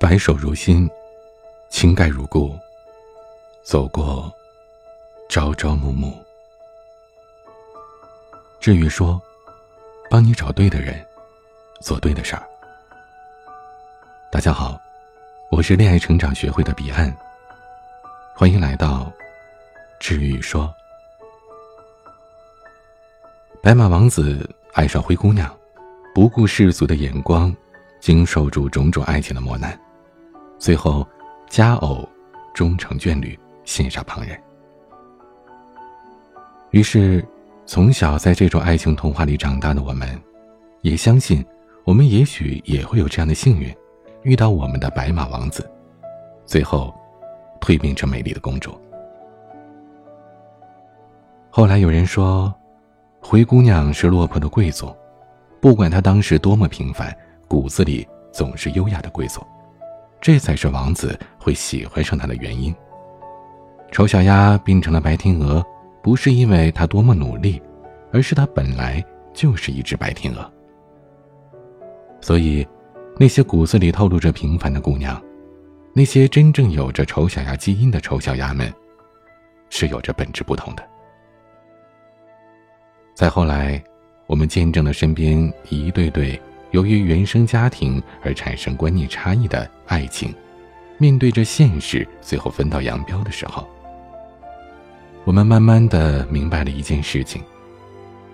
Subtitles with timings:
[0.00, 0.88] 白首如新，
[1.68, 2.58] 情盖如故。
[3.62, 4.32] 走过
[5.28, 6.18] 朝朝暮暮。
[8.58, 9.20] 至于说，
[10.08, 11.06] 帮你找对的人，
[11.82, 12.42] 做对的事儿。
[14.32, 14.80] 大家好，
[15.50, 17.14] 我是恋爱成长学会的彼岸。
[18.34, 19.12] 欢迎来到
[19.98, 20.74] 治愈说。
[23.62, 25.54] 白马王子爱上灰姑娘，
[26.14, 27.54] 不顾世俗的眼光，
[28.00, 29.78] 经受住种种爱情的磨难。
[30.60, 31.06] 最后，
[31.48, 32.06] 佳偶
[32.52, 34.38] 终成眷侣，羡煞旁人。
[36.70, 37.24] 于是，
[37.64, 40.20] 从小在这种爱情童话里长大的我们，
[40.82, 41.42] 也相信，
[41.82, 43.74] 我们也许也会有这样的幸运，
[44.22, 45.68] 遇到我们的白马王子，
[46.44, 46.94] 最后，
[47.58, 48.78] 蜕变成美丽的公主。
[51.48, 52.54] 后来有人说，
[53.18, 54.94] 灰姑娘是落魄的贵族，
[55.58, 57.16] 不管她当时多么平凡，
[57.48, 59.40] 骨子里总是优雅的贵族。
[60.20, 62.74] 这才是王子会喜欢上她的原因。
[63.90, 65.64] 丑小鸭变成了白天鹅，
[66.02, 67.60] 不是因为它多么努力，
[68.12, 70.52] 而是它本来就是一只白天鹅。
[72.20, 72.66] 所以，
[73.18, 75.20] 那些骨子里透露着平凡的姑娘，
[75.94, 78.72] 那些真正有着丑小鸭基因的丑小鸭们，
[79.70, 80.86] 是有着本质不同的。
[83.14, 83.82] 再后来，
[84.26, 86.40] 我们见证了身边一对对。
[86.70, 90.34] 由于原生家庭而产生观念差异的爱情，
[90.98, 93.68] 面对着现实，最后分道扬镳的时候，
[95.24, 97.42] 我们慢慢的明白了一件事情：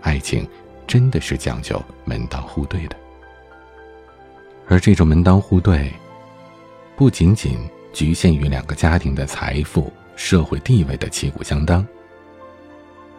[0.03, 0.47] 爱情
[0.87, 2.97] 真的是讲究门当户对的。
[4.69, 5.93] 而这种门当户对，
[6.97, 7.57] 不仅仅
[7.93, 11.87] 局限于两个家庭的财富、社会地位的旗鼓相当，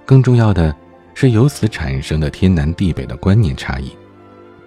[0.06, 0.76] 更重要的
[1.14, 3.96] 是由此产生的天南地北的观念差异。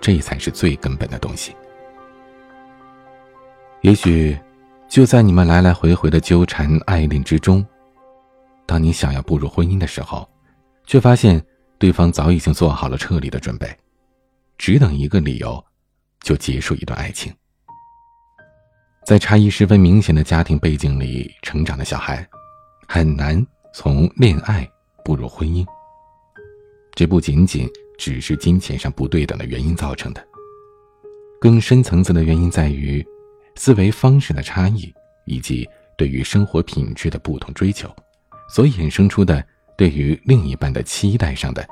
[0.00, 1.54] 这才是最根本的东西。
[3.82, 4.38] 也许，
[4.88, 7.64] 就在你们来来回回的纠缠爱恋之中，
[8.66, 10.28] 当你想要步入婚姻的时候，
[10.86, 11.42] 却发现
[11.78, 13.74] 对方早已经做好了撤离的准备，
[14.58, 15.62] 只等一个理由，
[16.20, 17.32] 就结束一段爱情。
[19.06, 22.26] 在差异十分明显的家庭背景里成长的小孩，
[22.86, 24.68] 很难从恋爱
[25.04, 25.66] 步入婚姻。
[26.94, 27.68] 这不仅仅。
[28.00, 30.26] 只是金钱上不对等的原因造成的，
[31.38, 33.06] 更深层次的原因在于
[33.56, 34.90] 思维方式的差异，
[35.26, 35.68] 以及
[35.98, 37.94] 对于生活品质的不同追求，
[38.48, 39.44] 所衍生出的
[39.76, 41.62] 对于另一半的期待上的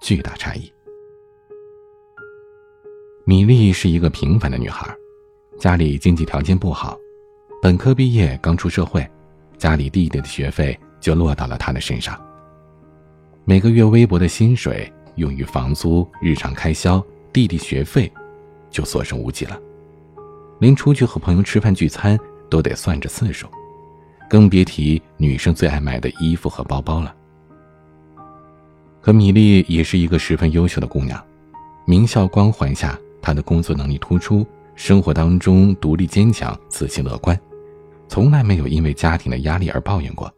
[0.00, 0.72] 巨大差异。
[3.26, 4.90] 米莉是一个平凡的女孩，
[5.60, 6.96] 家里经济条件不好，
[7.60, 9.06] 本科毕业刚出社会，
[9.58, 12.18] 家里弟弟的学费就落到了她的身上，
[13.44, 14.90] 每个月微薄的薪水。
[15.16, 18.10] 用于房租、日常开销、弟弟学费，
[18.70, 19.58] 就所剩无几了。
[20.60, 23.46] 连出去和朋友吃饭聚餐都得算着次数，
[24.28, 27.14] 更别提女生最爱买的衣服和包包了。
[29.00, 31.22] 可米莉也是一个十分优秀的姑娘，
[31.84, 37.38] 名校光环下，她的工作能力突出，生活当中独立坚强、自信乐观，
[38.08, 40.32] 从来没有因为家庭的压力而抱怨过。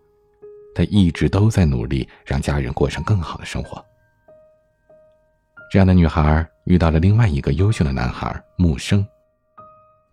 [0.75, 3.85] 她一直都在努力让家人过上更好的生活。
[5.77, 9.07] 这样的女孩遇到了另外一个优秀的男孩木生。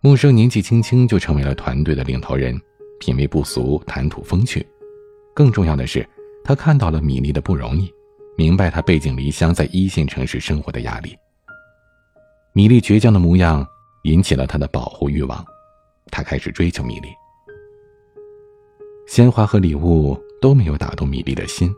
[0.02, 2.60] 木生年纪轻轻就成为了团队的领头人，
[3.00, 4.66] 品味不俗，谈吐风趣。
[5.34, 6.06] 更重要的是，
[6.44, 7.90] 他看到了米莉的不容易，
[8.36, 11.16] 明白她背井离乡在一线城市生活的压力。
[12.52, 13.66] 米莉倔强的模样
[14.02, 15.42] 引起了他的保护欲望，
[16.10, 17.08] 他开始追求米莉。
[19.06, 21.74] 鲜花和礼物都没有打动米莉的心。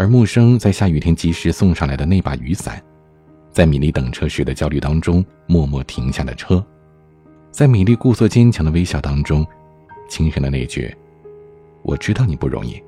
[0.00, 2.82] 而木生在下雨天及时送上来的那把雨伞，
[3.50, 6.64] 在米莉等车时的焦虑当中默默停下了车，
[7.50, 9.46] 在米莉故作坚强的微笑当中，
[10.08, 10.90] 轻声的那句
[11.84, 12.82] “我知道你不容易”，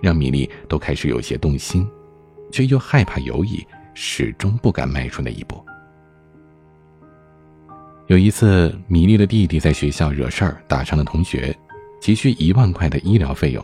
[0.00, 1.86] 让米莉都开始有些动心，
[2.50, 5.62] 却又害怕犹疑，始终不敢迈出那一步。
[8.06, 11.54] 有一次，米莉的弟弟在学校惹事儿，打伤了同学，
[12.00, 13.62] 急需一万块的医疗费用。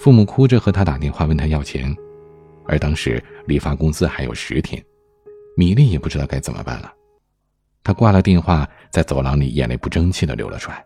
[0.00, 1.94] 父母哭着和他打电话问他要钱，
[2.64, 4.82] 而当时离发工资还有十天，
[5.58, 6.90] 米粒也不知道该怎么办了。
[7.84, 10.82] 他挂了电话，在走廊里眼泪不争气的流了出来。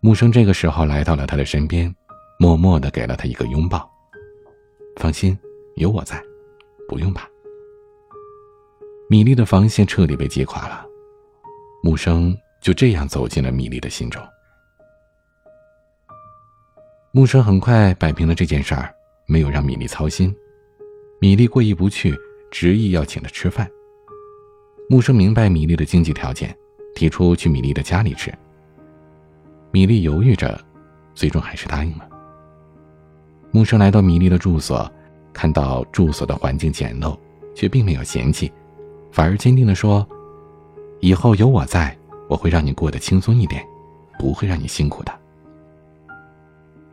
[0.00, 1.94] 木生这个时候来到了他的身边，
[2.38, 3.86] 默默的给了他一个拥抱。
[4.96, 5.38] 放心，
[5.76, 6.18] 有我在，
[6.88, 7.28] 不用怕。
[9.10, 10.86] 米粒的防线彻底被击垮了，
[11.82, 14.22] 木生就这样走进了米粒的心中。
[17.12, 18.94] 木生很快摆平了这件事儿，
[19.26, 20.32] 没有让米粒操心。
[21.18, 22.16] 米粒过意不去，
[22.52, 23.68] 执意要请他吃饭。
[24.88, 26.56] 木生明白米粒的经济条件，
[26.94, 28.32] 提出去米粒的家里吃。
[29.72, 30.56] 米粒犹豫着，
[31.12, 32.08] 最终还是答应了。
[33.50, 34.88] 木生来到米粒的住所，
[35.32, 37.18] 看到住所的环境简陋，
[37.56, 38.52] 却并没有嫌弃，
[39.10, 40.08] 反而坚定地说
[41.02, 41.98] ：“以后有我在，
[42.28, 43.66] 我会让你过得轻松一点，
[44.16, 45.12] 不会让你辛苦的。”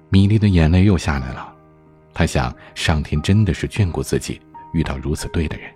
[0.10, 1.54] 米粒的眼泪又下来了，
[2.14, 4.40] 他想，上天真的是眷顾自己，
[4.74, 5.70] 遇到如此对的人。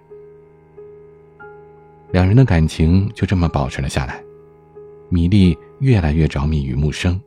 [2.11, 4.21] 两人的感情就这么保持了下来。
[5.09, 7.19] 米粒越来越着迷于木生，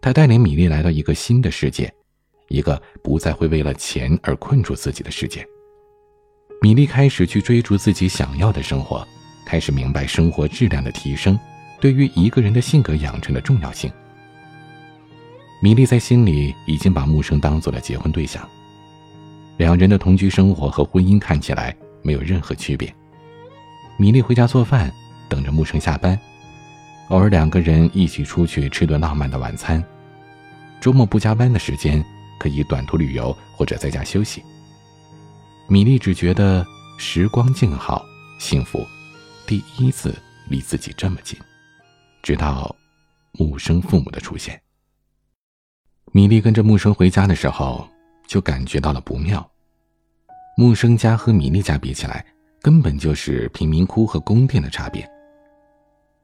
[0.00, 1.92] 他带领米粒来到一个新的世界。
[2.48, 5.44] 一个不再会为了钱而困住自己的世界。
[6.62, 9.06] 米莉开始去追逐自己想要的生活，
[9.44, 11.38] 开始明白生活质量的提升
[11.80, 13.90] 对于一个人的性格养成的重要性。
[15.60, 18.46] 米莉在心里已经把木生当做了结婚对象，
[19.56, 22.94] 两人的同居生活和婚姻看起来没有任何区别。
[23.96, 24.92] 米莉回家做饭，
[25.28, 26.18] 等着木生下班，
[27.08, 29.82] 偶尔两个人一起出去吃顿浪漫的晚餐。
[30.80, 32.04] 周末不加班的时间。
[32.38, 34.42] 可以短途旅游或者在家休息。
[35.68, 36.62] 米莉只觉得
[36.98, 38.04] 时光静好，
[38.38, 38.86] 幸福
[39.46, 40.14] 第一次
[40.50, 41.38] 离自己这么近。
[42.22, 42.76] 直到
[43.32, 44.60] 木生父母的出现，
[46.16, 47.86] 米莉跟着木生回家的时候，
[48.26, 49.46] 就感觉到了不妙。
[50.56, 52.24] 木生家和米莉家比起来，
[52.62, 55.06] 根本就是贫民窟和宫殿的差别。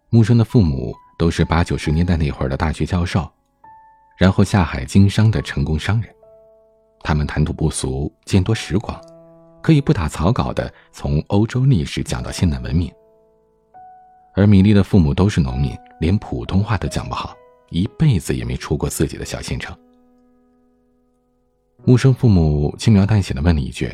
[0.08, 3.30] 木生的父母都是八九十年代那会儿的大学教授。
[4.16, 6.10] 然后下海经商的成功商人，
[7.02, 8.98] 他们谈吐不俗，见多识广，
[9.62, 12.90] 可以不打草稿的从欧洲历史讲到现代文明。
[14.34, 17.36] 而米莉的父母都是农民，连普通话都讲不好，
[17.72, 19.76] 一辈子也没出过自己的小县城。
[21.84, 23.90] 木生父母轻描淡写的问了一句：“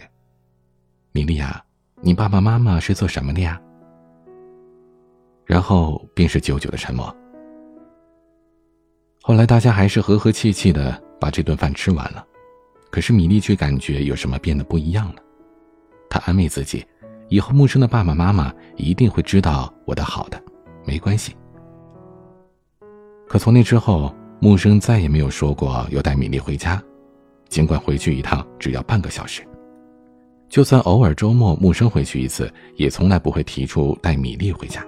[1.12, 1.64] 米莉呀，
[2.02, 3.58] 你爸爸妈妈是做什么的呀？”
[5.46, 7.14] 然后便是久久的沉默。
[9.22, 12.26] 后来大家还是和和气气的把这顿饭吃完了，
[12.90, 15.22] 可是米粒却感觉有什么变得不一样了。
[16.10, 16.84] 她安慰自己，
[17.28, 20.42] 以后木生的爸爸妈妈一定会知道我的好的，
[20.84, 21.34] 没关系。
[23.28, 26.82] 可从那之后，木生再也没有说过要带米粒回家，
[27.48, 29.46] 尽管回去一趟只要半个小时。
[30.48, 34.82] 就算偶尔周末木生回去一次，也从来不会提出带米粒回家。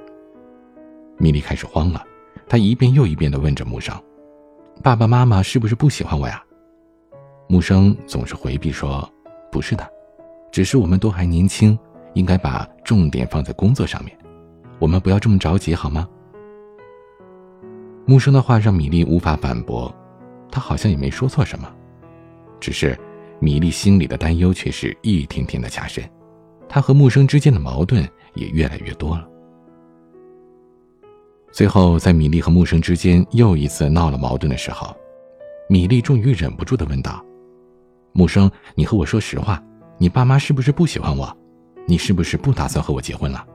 [1.18, 2.02] 米粒开始慌了，
[2.48, 3.94] 她一遍又一遍地问着木生。
[4.82, 6.42] 爸爸妈妈是不是不喜欢我呀？
[7.46, 9.06] 木生总是回避说
[9.52, 9.86] ：“不是的，
[10.50, 11.78] 只是我们都还年轻，
[12.14, 14.16] 应该把重点放在工作上面。
[14.78, 16.08] 我们不要这么着急，好吗？”
[18.10, 19.94] 木生的话让米粒无法反驳，
[20.50, 21.72] 他好像也没说错什么，
[22.58, 22.98] 只是
[23.38, 26.02] 米粒心里的担忧却是一天天的加深，
[26.68, 28.02] 他和木生之间的矛盾
[28.34, 29.28] 也越来越多了。
[31.52, 34.92] 最后，在米粒和木生之间又一次闹了矛盾的时候，
[35.68, 37.24] 米粒终于忍不住的问道
[38.10, 39.62] ：“木生，你和我说实话，
[39.98, 41.32] 你爸妈是不是不喜欢我？
[41.86, 43.46] 你是不是不打算和我结婚了？”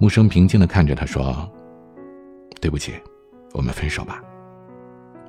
[0.00, 1.48] 木生平静的看着他说
[2.60, 2.94] ：“对不起，
[3.52, 4.22] 我们分手吧。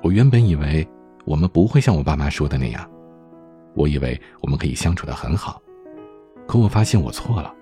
[0.02, 0.86] 我原本以为
[1.24, 2.90] 我们不会像我爸妈说的那样，
[3.74, 5.60] 我以为我们可以相处的很好，
[6.46, 7.54] 可我发现我错了。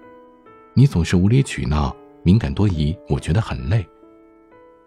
[0.75, 3.87] 你总是无理取闹。”敏感多疑，我觉得很累。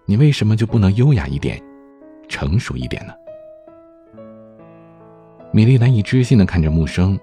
[0.06, 1.60] 你为什么就不能优雅一点，
[2.28, 3.14] 成熟一点呢？
[5.52, 7.18] 米莉难以置信的看着木生，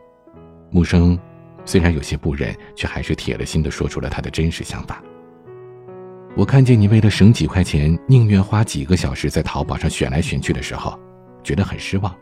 [0.70, 1.16] 木生
[1.64, 5.00] 虽然有些不忍，却还是铁了心的说出了他的真实想法。
[6.38, 10.96] 我看见你为了省几块钱，宁愿花几个小时在淘宝上选来选去的时候，
[11.42, 12.14] 觉得很失望。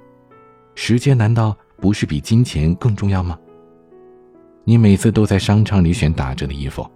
[0.75, 3.38] 时间难道不是比金钱更重要吗？
[4.64, 6.90] 你每次都在商场里选打折的衣服。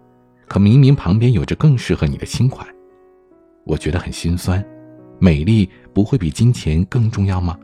[0.49, 2.67] 可明明旁边有着更适合你的新款，
[3.67, 4.65] 我觉得很心酸。
[5.19, 7.55] 美丽不会比金钱更重要吗？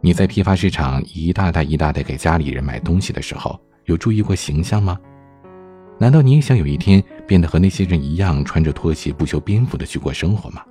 [0.00, 4.96] 你在批发市场一大袋一大袋给家里人买东西的时候，有注意过形象吗？
[5.98, 10.62] 难道你也想有一天变得和那些人一样，穿着拖鞋不修边幅的去过生活吗？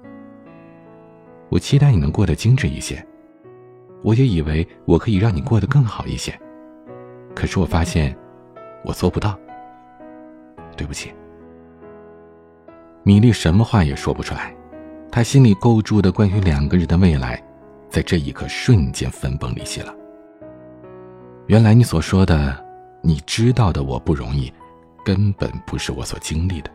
[1.49, 3.05] 我期待你能过得精致一些，
[4.03, 6.37] 我也以为我可以让你过得更好一些，
[7.33, 8.15] 可是我发现，
[8.83, 9.37] 我做不到。
[10.75, 11.11] 对不起，
[13.03, 14.53] 米莉什么话也说不出来，
[15.11, 17.41] 她心里构筑的关于两个人的未来，
[17.89, 19.93] 在这一刻瞬间分崩离析了。
[21.45, 22.57] 原来你所说的，
[23.01, 24.51] 你知道的我不容易，
[25.03, 26.71] 根本不是我所经历的。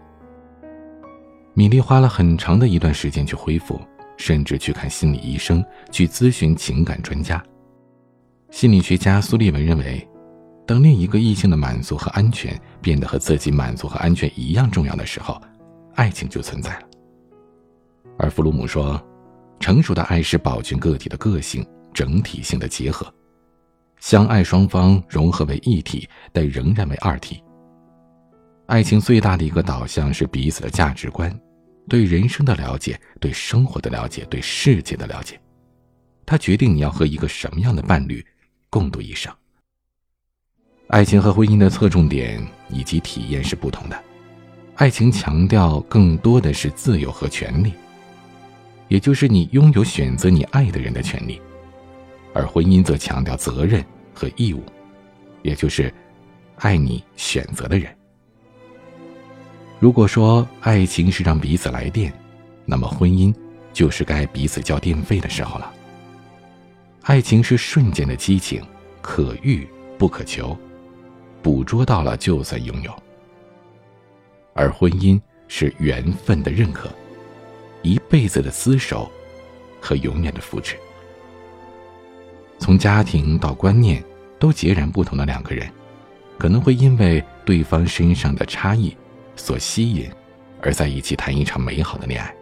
[1.54, 3.80] 米莉花了很长的一段时间去恢复，
[4.16, 7.42] 甚至去看心理医生，去咨询情感专家。
[8.50, 10.06] 心理学家苏利文认为。
[10.66, 15.40] 当另一个异性的满足和安全变得和自己满足和安全一样重要的时候，
[15.94, 16.82] 爱情就存在了。
[18.18, 19.02] 而弗鲁姆说，
[19.58, 23.10] 成熟的爱是保全个体的个性整体性的结合，
[23.98, 27.42] 相爱双方融合为一体，但仍然为二体。
[28.68, 31.34] 爱情最大的一个导向是彼此的价值观，
[31.88, 35.40] 对人生的了解，对生活的了解，对世界的了解，
[36.26, 38.22] 它决定你要和一个什么样的伴侣
[38.68, 39.32] 共度一生。
[40.88, 43.98] 爱情和婚姻的侧重点以及体验是不同的，
[44.74, 47.72] 爱情强调更多的是自由和权利，
[48.88, 51.40] 也就是你拥有选择你爱的人的权利，
[52.34, 53.82] 而婚姻则强调责任
[54.12, 54.62] 和义务，
[55.40, 55.90] 也就是
[56.56, 57.97] 爱你选择的人。
[59.80, 62.12] 如果说爱情是让彼此来电，
[62.64, 63.32] 那么婚姻
[63.72, 65.72] 就是该彼此交电费的时候了。
[67.02, 68.60] 爱情是瞬间的激情，
[69.00, 69.66] 可遇
[69.96, 70.56] 不可求。
[71.40, 72.92] 捕捉到了就算拥有，
[74.52, 76.90] 而婚姻是缘分的认可，
[77.82, 79.08] 一辈子的厮守
[79.80, 80.76] 和永远的扶持。
[82.58, 84.04] 从家庭到观念
[84.40, 85.70] 都截然不同的两个人，
[86.36, 88.94] 可能会因为对方身上的差异
[89.38, 90.10] 所吸引，
[90.60, 92.34] 而在一起谈一场美好的恋爱。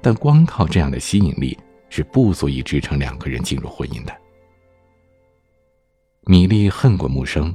[0.00, 1.58] 但光靠这样的吸引力
[1.90, 4.16] 是不足以支撑两个人进入婚姻的。
[6.22, 7.54] 米莉恨过木生。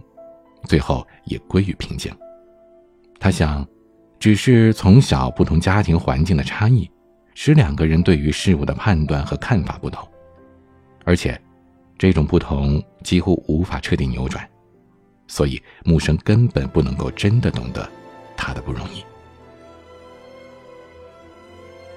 [0.65, 2.15] 最后也归于平静。
[3.19, 3.67] 他想，
[4.19, 6.87] 只是从小不同家庭环境的差异，
[7.33, 10.07] 使两个人对于事物的判断和看法不同，
[11.03, 11.35] 而且，
[11.97, 14.47] 这种不同几乎无法彻底扭转，
[15.27, 17.89] 所以木生根本不能够真的懂得
[18.41, 19.05] 他的不容易。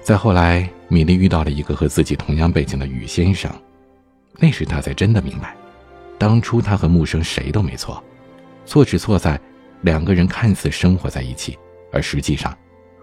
[0.03, 3.51] 再后来，米莉遇到了一个和自己同样背景的雨先生，
[4.37, 5.55] 那时他才真的明白，
[6.19, 8.03] 当初他和木生谁都没错。
[8.63, 9.41] 错只错在，
[9.81, 11.57] 两个人看似生活在一起，
[11.91, 12.55] 而实际上，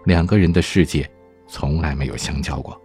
[0.04, 1.10] 两个人的世界
[1.48, 2.80] 从来没有相交过。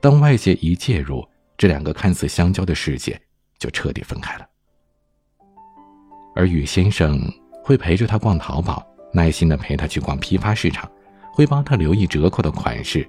[0.00, 1.24] 当外界一介入，
[1.56, 3.20] 这两个看似相交的世界
[3.60, 4.46] 就彻底分开了。
[6.34, 7.20] 而雨先生
[7.62, 10.90] 会陪着他逛淘宝，耐心的陪他去逛批发市场，
[11.32, 13.08] 会帮他留意折扣的款式，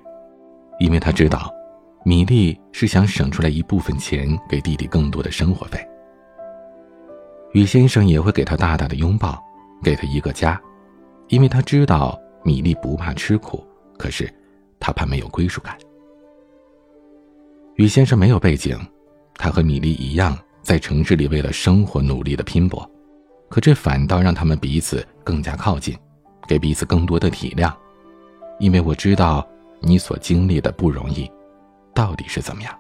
[0.80, 1.52] 因为他知道，
[2.04, 5.80] 米粒是想省出来一部分钱给弟弟更多的生活费。
[7.54, 9.38] 雨先生也会给他大大的拥抱，
[9.84, 10.60] 给他一个家，
[11.28, 13.64] 因为他知道米粒不怕吃苦，
[13.98, 14.34] 可是
[14.80, 15.78] 他怕没有归属感。
[17.76, 18.80] 雨先生没有背景，
[19.36, 22.90] 他和米粒一样在城市里为了生活努力的拼搏，
[23.50, 25.98] 可这反倒让他们彼此更加靠近，
[26.48, 27.74] 给彼此更多的体谅，
[28.60, 29.48] 因为我知道
[29.80, 31.32] 你所经历的不容易，
[31.94, 32.78] 到底是怎么样。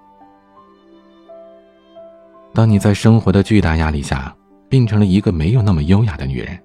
[2.53, 4.36] 当你在生活的巨大压力下。
[4.71, 6.57] 变成了一个没有那么优雅的女人，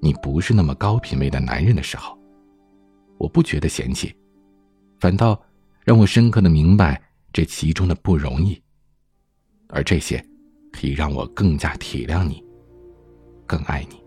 [0.00, 2.16] 你不是那么高品位的男人的时候，
[3.18, 4.14] 我不觉得嫌弃，
[5.00, 5.36] 反倒
[5.84, 7.02] 让我深刻的明白
[7.32, 8.62] 这其中的不容易。
[9.68, 10.24] 而这些，
[10.72, 12.40] 可以让我更加体谅你，
[13.48, 14.00] 更爱你。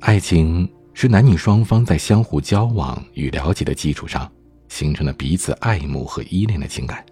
[0.00, 4.30] 爱情是男女双方在相互交往与了解的基础上，
[4.68, 7.04] 形成了彼此爱慕和依恋的情感。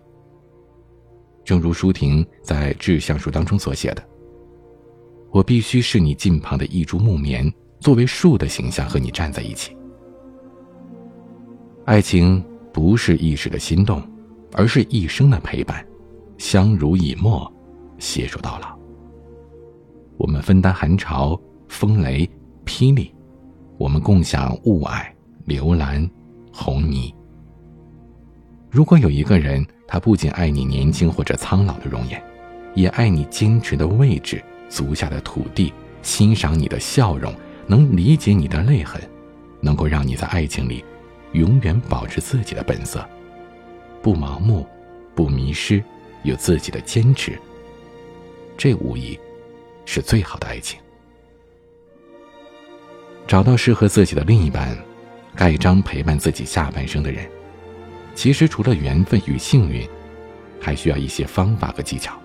[1.45, 4.02] 正如舒婷在《致橡树》当中所写的
[5.30, 9.76] ：“我必须是你近旁的一株木棉，作为树的形象和你站在一起。”
[11.85, 12.42] 爱情
[12.73, 14.02] 不是一时的心动，
[14.52, 15.87] 而是一生的陪伴，
[16.38, 17.50] 相濡以沫，
[17.99, 18.78] 携手到老。
[20.16, 22.28] 我们分担寒潮、风雷、
[22.68, 23.10] 霹雳，
[23.78, 25.06] 我们共享雾霭、
[25.46, 26.08] 流岚、
[26.52, 27.12] 红泥。
[28.70, 32.22] 如果有一个人，他不仅爱你年轻或者苍老的容颜，
[32.75, 35.72] 也爱你坚持的位置、足下的土地，
[36.02, 37.34] 欣赏你的笑容，
[37.66, 39.00] 能理解你的泪痕，
[39.62, 40.84] 能够让你在爱情里
[41.32, 43.02] 永远保持自己的本色，
[44.02, 44.66] 不盲目，
[45.14, 45.82] 不迷失，
[46.22, 47.40] 有自己的坚持。
[48.58, 49.18] 这无疑
[49.87, 50.78] 是最好的爱情。
[53.28, 54.75] 找到适合自己的另一半，
[55.37, 57.30] 盖章陪伴自己下半生的人。
[58.14, 59.87] 其实除了缘分与幸运，
[60.58, 62.18] 还需要一些方法和技巧。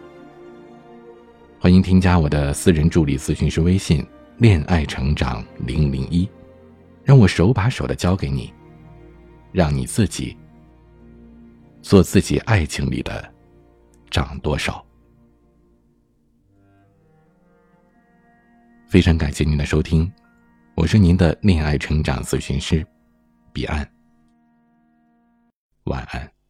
[1.59, 4.05] 欢迎添加我的私人助理咨询师微信
[4.39, 6.27] “恋爱成长零零一”，
[7.03, 8.53] 让我手把手的教给你，
[9.51, 10.37] 让你自己
[11.81, 13.29] 做自己爱情里的
[14.09, 14.81] 掌舵手。
[18.87, 20.09] 非常感谢您的收听，
[20.75, 22.85] 我是您的恋爱成长咨询师
[23.53, 23.87] 彼岸。
[25.83, 26.42] 晚安。